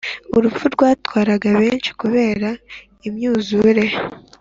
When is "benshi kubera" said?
1.61-2.49